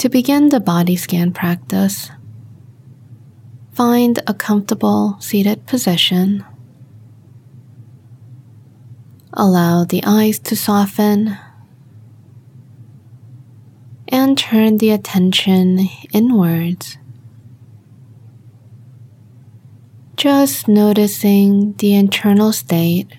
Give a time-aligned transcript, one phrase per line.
[0.00, 2.10] To begin the body scan practice,
[3.72, 6.42] find a comfortable seated position.
[9.34, 11.36] Allow the eyes to soften
[14.08, 16.96] and turn the attention inwards.
[20.16, 23.12] Just noticing the internal state.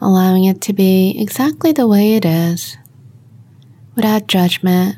[0.00, 2.76] Allowing it to be exactly the way it is
[3.94, 4.96] without judgment.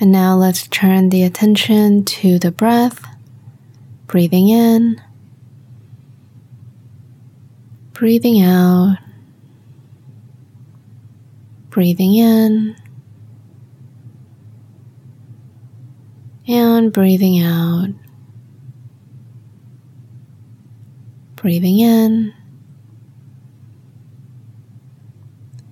[0.00, 3.02] And now let's turn the attention to the breath,
[4.06, 5.00] breathing in
[7.96, 8.98] breathing out,
[11.70, 12.76] breathing in,
[16.46, 17.88] and breathing out,
[21.36, 22.34] breathing in,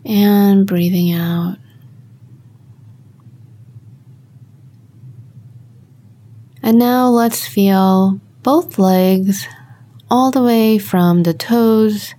[0.04, 1.56] and breathing out.
[6.62, 9.46] And now let's feel both legs
[10.10, 12.14] all the way from the toes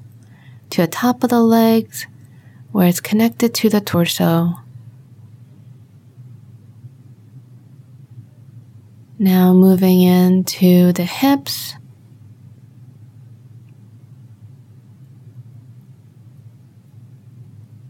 [0.72, 2.06] to the top of the legs
[2.72, 4.54] where it's connected to the torso.
[9.18, 11.76] Now moving into the hips.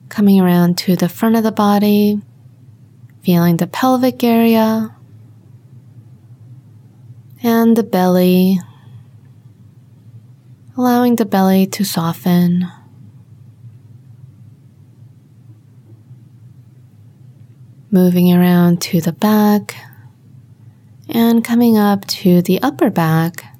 [0.10, 2.22] Coming around to the front of the body,
[3.22, 4.96] feeling the pelvic area
[7.44, 8.60] and the belly
[10.78, 12.70] allowing the belly to soften.
[17.90, 19.76] Moving around to the back
[21.08, 23.55] and coming up to the upper back.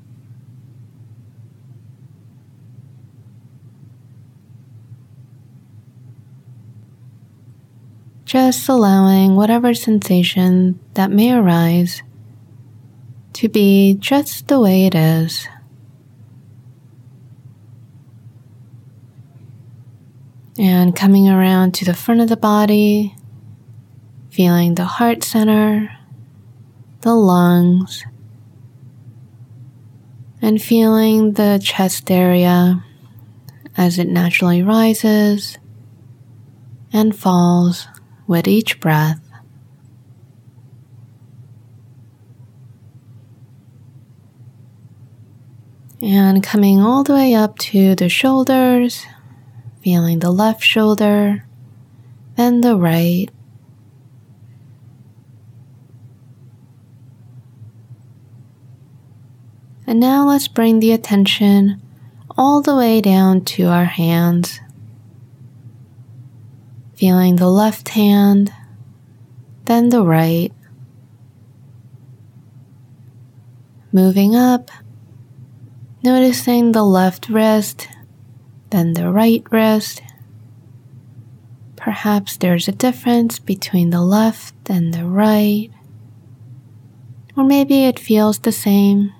[8.26, 12.02] Just allowing whatever sensation that may arise
[13.34, 15.48] to be just the way it is.
[20.58, 23.16] And coming around to the front of the body,
[24.32, 25.96] feeling the heart center,
[27.02, 28.06] the lungs,
[30.42, 32.84] and feeling the chest area
[33.78, 35.58] as it naturally rises
[36.94, 37.88] and falls
[38.28, 39.22] with each breath.
[46.02, 49.06] And coming all the way up to the shoulders
[49.86, 51.46] feeling the left shoulder,
[52.38, 53.28] then the right.
[59.86, 61.80] And now let's bring the attention
[62.36, 64.60] all the way down to our hands.
[66.96, 68.54] Feeling the left hand,
[69.66, 70.52] then the right.
[73.92, 74.72] Moving up,
[76.04, 77.88] noticing the left wrist
[78.76, 80.02] then the right wrist.
[81.78, 85.70] Perhaps there's a difference between the left and the right,
[87.38, 89.14] or maybe it feels the same.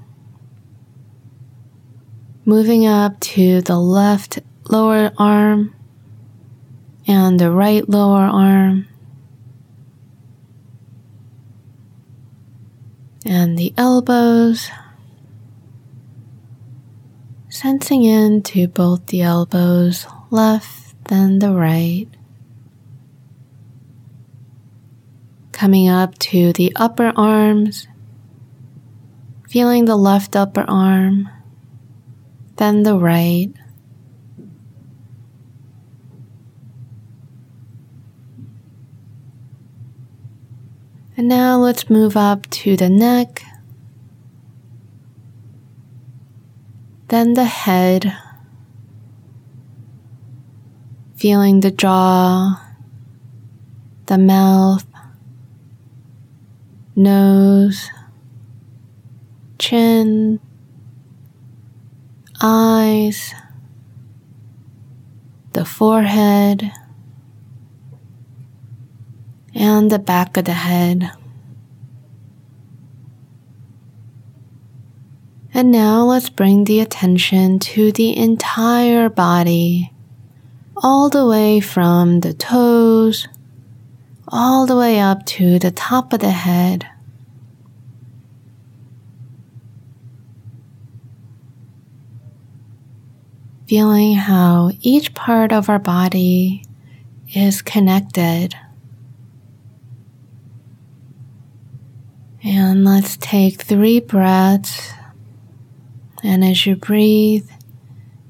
[2.44, 5.74] Moving up to the left lower arm
[7.08, 8.88] and the right lower arm.
[13.26, 14.70] And the elbows
[17.56, 22.08] sensing into both the elbows, left and the right.
[25.54, 27.88] Coming up to the upper arms,
[29.48, 31.30] feeling the left upper arm,
[32.58, 33.52] then the right.
[41.18, 43.42] And now let's move up to the neck.
[47.08, 48.18] Then the head,
[51.16, 52.62] feeling the jaw,
[54.08, 54.86] the mouth,
[56.98, 57.90] nose,
[59.58, 60.42] chin,
[62.42, 63.34] eyes,
[65.54, 66.72] the forehead,
[69.56, 71.10] and the back of the head.
[75.54, 79.94] And now let's bring the attention to the entire body,
[80.76, 83.30] all the way from the toes,
[84.28, 86.86] all the way up to the top of the head.
[93.68, 96.64] feeling how each part of our body
[97.34, 98.56] is connected.
[102.46, 104.94] And let's take three breaths.
[106.24, 107.50] And as you breathe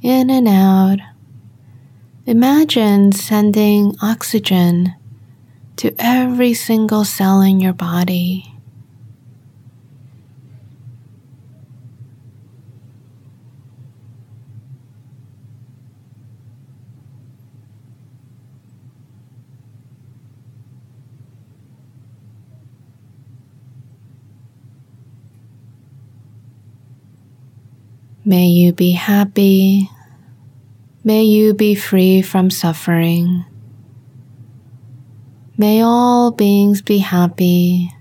[0.01, 0.99] in and out,
[2.25, 4.95] imagine sending oxygen
[5.75, 8.54] to every single cell in your body.
[28.27, 29.87] May you be happy.
[31.03, 33.45] May you be free from suffering.
[35.57, 37.91] May all beings be happy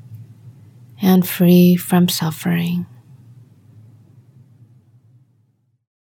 [1.03, 2.87] and free from suffering.